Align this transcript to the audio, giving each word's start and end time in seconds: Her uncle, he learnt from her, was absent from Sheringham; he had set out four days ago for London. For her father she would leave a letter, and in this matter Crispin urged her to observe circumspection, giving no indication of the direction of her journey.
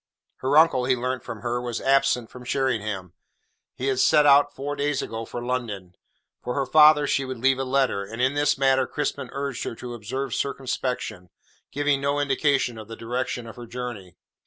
Her 0.37 0.57
uncle, 0.57 0.85
he 0.85 0.95
learnt 0.95 1.23
from 1.23 1.41
her, 1.41 1.61
was 1.61 1.79
absent 1.79 2.31
from 2.31 2.43
Sheringham; 2.43 3.13
he 3.75 3.85
had 3.85 3.99
set 3.99 4.25
out 4.25 4.51
four 4.55 4.75
days 4.75 5.03
ago 5.03 5.25
for 5.25 5.43
London. 5.43 5.93
For 6.43 6.55
her 6.55 6.65
father 6.65 7.05
she 7.05 7.23
would 7.23 7.37
leave 7.37 7.59
a 7.59 7.63
letter, 7.63 8.03
and 8.03 8.19
in 8.19 8.33
this 8.33 8.57
matter 8.57 8.87
Crispin 8.87 9.29
urged 9.31 9.63
her 9.63 9.75
to 9.75 9.93
observe 9.93 10.33
circumspection, 10.33 11.29
giving 11.71 12.01
no 12.01 12.19
indication 12.19 12.79
of 12.79 12.87
the 12.87 12.95
direction 12.95 13.45
of 13.45 13.57
her 13.57 13.67
journey. 13.67 14.15